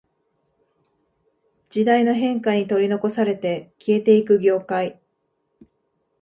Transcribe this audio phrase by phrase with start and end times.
[1.69, 4.99] 時代の変化に取り残されて消えていく業界